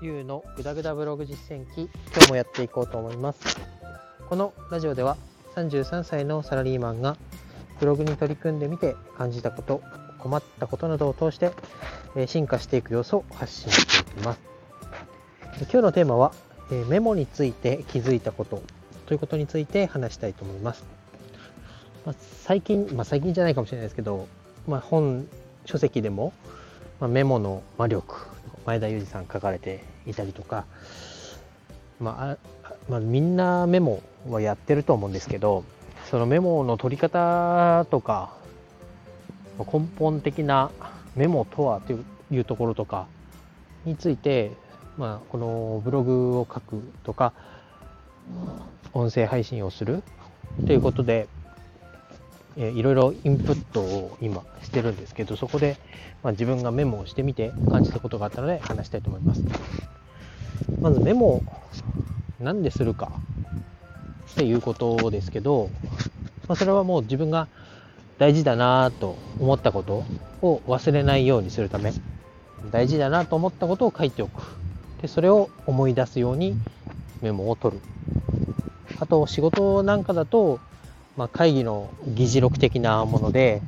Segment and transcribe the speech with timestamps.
[0.00, 3.58] ゆうのぐだぐだブログ実践記今日もやっていこうと思います。
[4.28, 5.16] このラジオでは
[5.56, 7.16] 33歳のサラリーマンが
[7.80, 9.82] ブログに取り組んでみて感じたこと
[10.18, 11.50] 困ったことなどを通して
[12.14, 14.40] え進化していく様子を発信していきます。
[15.62, 16.32] 今日のテーマは
[16.70, 18.62] えメモについて気づいたこと
[19.06, 20.84] ということについて話したいと思います、
[22.04, 24.28] まあ最近、まあ、最近じゃないかもしれないですけど、
[24.66, 25.26] まあ、本
[25.64, 26.32] 書籍でも、
[27.00, 28.28] まあメモの魔力
[28.68, 30.66] 前田裕二さん書かれていたりとか、
[32.00, 32.36] まあ
[32.90, 35.64] まあ、みんなメモはやってると思うんですけど
[36.10, 38.34] そのメモの取り方とか
[39.58, 40.70] 根本的な
[41.16, 43.06] メモとはといういうところとか
[43.86, 44.52] について、
[44.98, 47.32] まあ、このブログを書くとか
[48.92, 50.02] 音声配信をする
[50.66, 51.26] ということで、
[52.58, 55.76] えーいろいろインプットを今してるんですけどそこで、
[56.22, 59.44] まあ、自分がメモをしてみて感じたことがあったので話したいと思います。
[60.80, 61.42] まずメモを
[62.40, 63.10] 何でするか
[64.32, 65.70] っていうことですけど、
[66.48, 67.48] まあ、それはもう自分が
[68.18, 70.04] 大事だなと思ったこと
[70.42, 71.92] を忘れないようにするため
[72.72, 74.42] 大事だなと思ったことを書いておく。
[75.00, 76.56] でそれを思い出すように
[77.22, 77.82] メモを取る。
[79.00, 80.58] あと仕事なんかだと、
[81.18, 83.60] まあ、会議の議事録的なもので、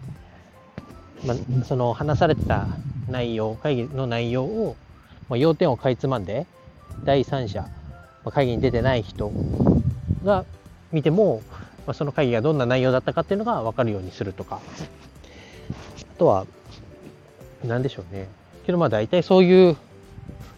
[1.26, 2.68] まあ、その話されてた
[3.08, 4.76] 内容会議の内容を、
[5.28, 6.46] まあ、要点をかいつまんで
[7.02, 7.68] 第三者、ま
[8.26, 9.32] あ会議に出てない人
[10.24, 10.44] が
[10.92, 11.42] 見ても、
[11.88, 14.60] まあ、その会議がどんな内容だったかっていうのが分かるようにするとか。
[16.00, 16.46] あとは
[17.64, 18.28] 何でしょうね。
[18.64, 19.76] けどまあ大体そういう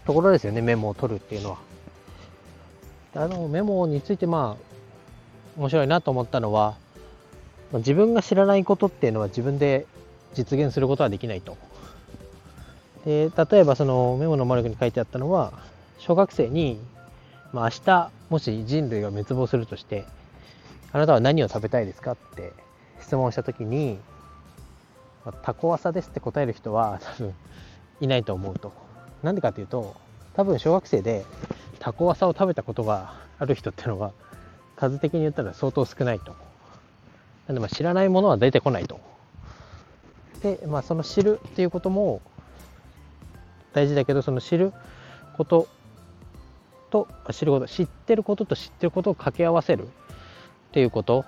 [0.04, 0.60] ところですよね。
[0.60, 1.58] メモを取るっていうのは。
[3.14, 6.81] あのメモについてまあ面白いなと思ったのは
[7.78, 9.86] 自分が知らないことっていうのは自分で
[10.34, 11.56] 実現することはできないと。
[13.04, 15.52] で例えばそのメモの魔力に書いてあったのは
[15.98, 16.78] 小学生に、
[17.52, 20.04] まあ、明日もし人類が滅亡するとして
[20.92, 22.52] あなたは何を食べたいですかって
[23.00, 23.98] 質問した時に、
[25.24, 27.34] まあタコワサですって答える人は多分
[28.00, 28.72] いないと思うと。
[29.22, 29.96] なんでかっていうと
[30.34, 31.24] 多分小学生で
[31.78, 34.12] タコワサを食べたことがある人っていうのは
[34.76, 36.34] 数的に言ったら相当少ないと。
[37.46, 39.00] なんでまあ知らないものは出てこないと
[40.42, 42.20] でまあその知るっていうことも
[43.72, 44.72] 大事だけどその知る
[45.36, 45.68] こと
[46.90, 49.88] と知ること知ってることと知ってることを掛け合わせるっ
[50.72, 51.24] ていうこと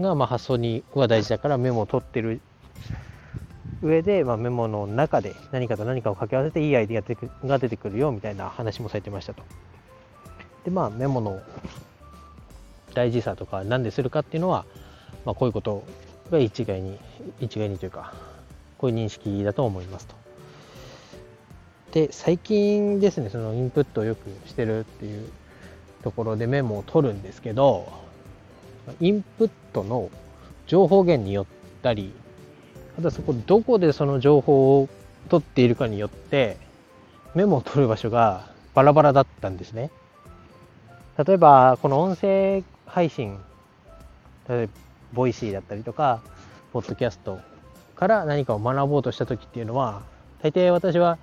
[0.00, 2.40] がまあ発想には大事だからメモを取ってる
[3.80, 9.42] 上で、まあ、メモの中で何かと何かを掛け合わせていいアイディアが出てくるよみたいな話もされてましたと。
[10.64, 11.40] でまあメモの
[12.94, 14.64] 大事さとか何でするかっていうのは、
[15.24, 15.84] まあ、こういうこと
[16.30, 16.98] が一概に
[17.40, 18.12] 一概にというか
[18.78, 20.14] こういう認識だと思いますと。
[21.92, 25.30] で最近ですねそのインプットをよくしてるっていう
[26.02, 27.90] ところでメモを取るんですけど
[29.00, 30.10] インプットの
[30.66, 31.46] 情報源によっ
[31.82, 32.12] たり
[32.98, 34.88] あとはそこどこでその情報を
[35.28, 36.56] 取っているかによって
[37.34, 39.90] メモを取る場所がバラバラだったんですね。
[41.24, 43.38] 例えばこの音声配信
[44.48, 44.68] 例え
[45.12, 46.20] Voicy だったりとか
[46.72, 47.40] ポッドキャスト
[47.96, 50.02] から何かを学ぼうとした時っていうのは
[50.42, 51.18] 大抵私は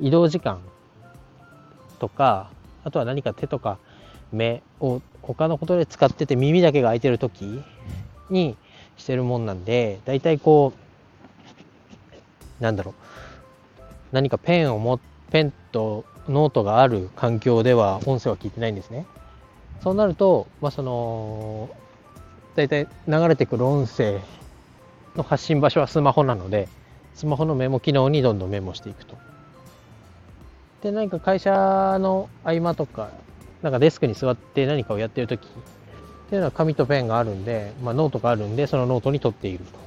[0.00, 0.60] 移動時間
[1.98, 2.50] とか
[2.84, 3.78] あとは何か手とか
[4.32, 7.62] 目を他のことで使ってて耳だけが開いてる時
[8.28, 8.56] に
[8.96, 10.72] してるもんなんで大体こ
[12.60, 12.94] うなんだろう
[14.12, 15.00] 何かペンを持
[15.30, 19.06] ペンとノートがある環境では音声は聞いてないんですね。
[19.82, 21.70] そうなると、まあ、その
[22.54, 24.20] 大体流れてくる音声
[25.16, 26.68] の発信場所はスマホなので
[27.14, 29.16] スマホのメモ機能にどんどんメモしていくと。
[30.82, 33.10] で何か会社の合間とか
[33.62, 35.48] なんかデスクに座って何かをやってる時っ
[36.28, 39.78] ていうのは紙とペンがあるんで、まあ、ノートがあるんでそのノートに取っていると。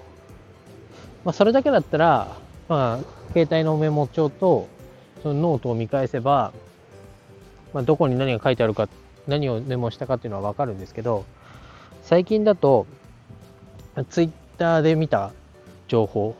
[1.26, 2.38] まあ、それだけだったら、
[2.70, 4.68] まあ、携帯のメモ帳と
[5.24, 6.54] そのノートを見返せば、
[7.74, 8.88] まあ、どこに何が書いてあるか
[9.28, 11.26] 何をメモしたかっていうのは分かるんですけど
[12.06, 12.86] 最近だと
[14.12, 15.32] ツイッターで見た
[15.88, 16.36] 情報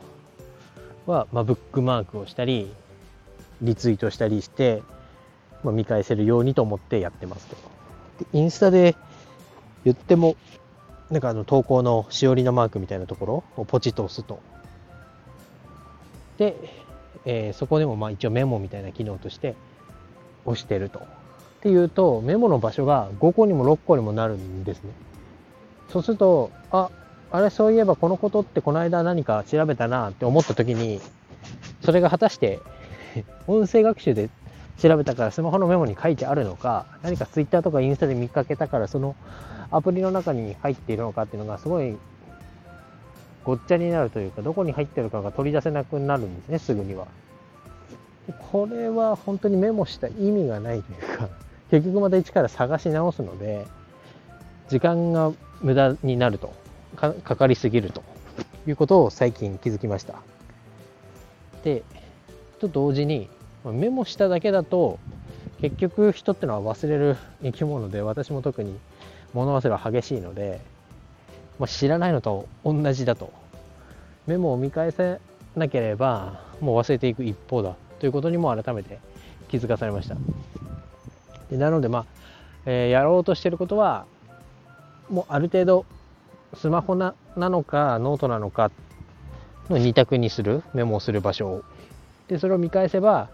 [1.08, 2.72] は、まあ、ブックマークをしたり
[3.64, 4.84] リツイートしたりして、
[5.64, 7.56] まあ、見返せるようにと思ってやってますと。
[8.20, 8.96] でインスタで
[9.86, 10.36] 言っても
[11.10, 14.40] なんかあの投稿のしおりのマークみたいなところをポチッと押すと。
[16.38, 16.56] で、
[17.26, 19.56] えーそこでもまあ一応メモみたいな機能として
[20.46, 21.00] 押してると。
[21.00, 21.04] っ
[21.62, 24.92] ていうとメモの場所が5個にも6個にもなるんですね。
[25.90, 26.90] そうすると、あ、
[27.32, 31.02] あれそういえばこのことってこの間何か調べたなって思った時に、
[31.82, 32.60] それが果たして
[33.48, 34.30] 音声学習で
[34.78, 39.16] 調べたからスマホのメモに書いてあるのか何か Twitter とかインスタで見かけたからその
[39.72, 41.98] アプリの中に入っているのかっていうのがすごい
[43.44, 47.08] ごっちゃになるというかどこに入ってるかが取り出せなくなるんですねすぐには。
[48.52, 51.30] これは本当にメモした意味がないというか
[51.70, 53.68] 結局また一から探し直すので
[54.70, 55.32] 時間が
[55.62, 56.54] 無駄になると。
[56.96, 58.04] かかりすぎると。
[58.68, 60.16] いうことを最近気づきました。
[61.64, 61.84] で
[62.60, 63.28] と同時に
[63.64, 65.00] メモしただけだと
[65.62, 68.78] 結局人ってのは忘れる生き物で私も特に
[69.34, 70.62] 物忘れは激しいので、
[71.60, 73.32] まあ、知らないのと同じだと。
[74.28, 75.20] メモを見返せ
[75.56, 77.76] なければもう忘れていく一方だ。
[78.00, 79.00] ということにも改めて
[79.50, 80.16] 気づかされました。
[81.50, 82.06] でなのでまあ、
[82.66, 84.06] えー、やろうとしてることは
[85.10, 85.86] もうある程度
[86.56, 88.72] スマホなのかノートなのか
[89.70, 91.64] の2択にするメモをする場所を
[92.28, 93.30] でそれを見返せば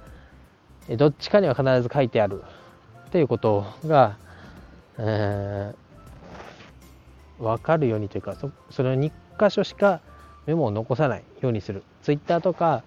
[0.97, 2.44] どっちかには必ず書いてある
[3.07, 4.18] っていうことが、
[4.97, 10.01] えー、分かるようにというかそその2箇所しか
[10.47, 11.24] メモを残さない。
[11.41, 11.71] ようにす。
[11.71, 12.83] る Twitter とか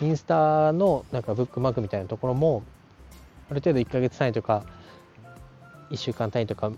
[0.00, 2.62] インスタのなんかブックマークみたいなところも
[3.50, 4.64] ある程度1ヶ月単位とか
[5.90, 6.72] 1週間単位とか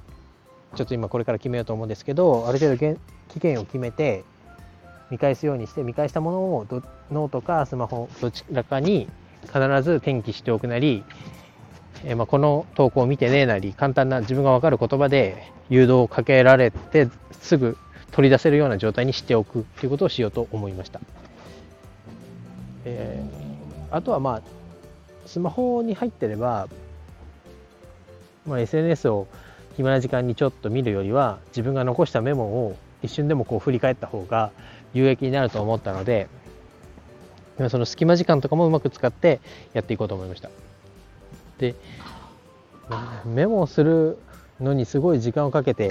[0.74, 2.98] ちょっと今これから決めようと思うんですけどある程度
[3.28, 4.24] 期限を決めて
[5.10, 6.66] 見返すようにして見返したものを
[7.10, 9.08] ノートかスマホどちらかに
[9.42, 11.04] 必ず転記しておくなり、
[12.04, 17.08] えー、まあ、この投稿を見てねなり簡単な自分が分かる言葉で誘導をかけられて
[17.40, 17.76] すぐ
[18.10, 21.00] 取り出せるような状態にしておくということをしようと思いました。
[22.84, 24.42] えー、あとはまあ
[25.26, 26.68] スマホに入ってれば、
[28.46, 29.26] まあ、SNS を
[29.76, 34.50] 暇な時間にちょっと見るよりは自分が残したメモを一瞬でもこう振り返った方が
[34.94, 36.28] 有益になると思ったので
[37.70, 39.40] その隙間時間とかもうまく使って
[39.72, 40.50] やっていこうと思いました。
[41.58, 41.74] で
[43.24, 44.18] メモをする
[44.60, 45.88] のにすごい時間をかけて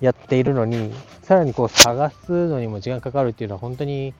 [0.00, 0.92] やっているのに
[1.22, 4.14] さらにこう探すのにも時間かかるっていうのは本当に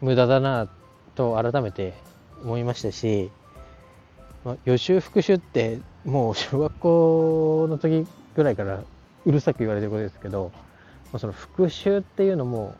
[0.00, 0.68] 無駄だな
[1.14, 1.94] と改めて
[2.42, 3.30] 思いましたし、
[4.44, 8.80] ま、予習復習ってもう小学校の時ぐらいから
[9.26, 10.52] うるさく言われてることですけど、
[11.12, 12.74] まあ、その復習っていうのも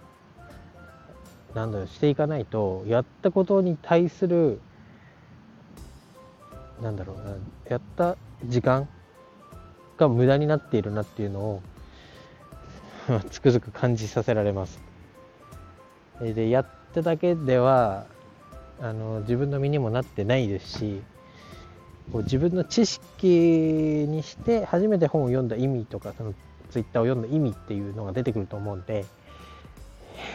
[1.55, 4.61] なんだろうしていかないとやったことに対する
[6.81, 7.37] なんだろうな
[7.69, 8.17] やった
[8.47, 8.89] 時間
[9.99, 11.63] が無駄になっているなっていうのを
[13.29, 14.81] つくづく感じさせられます。
[16.21, 18.07] でやっただけでは
[18.81, 21.03] あの自分の身にもなってないですし
[22.13, 26.35] こう自分の知識にして初めて本を読んだ意味とかその
[26.71, 29.05] ツイッターを読んだ意味っていうのが出てくると思うんで、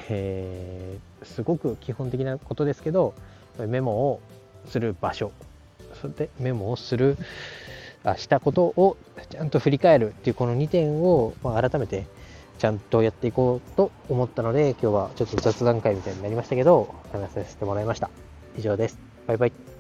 [0.10, 3.14] えー、すごく基本的なことですけど
[3.58, 4.22] メモを
[4.68, 5.32] する場所
[6.02, 7.18] それでメモをする
[8.04, 8.98] あしたことを
[9.30, 12.06] ちゃんと振り返るっていうこの2点を、まあ、改めて
[12.58, 18.10] ちゃんとやっていこうと思ったので今日はちょっと雑談会みたいになりましたけど話させてもらいました。
[18.58, 19.00] 以上です。
[19.28, 19.73] バイバイ。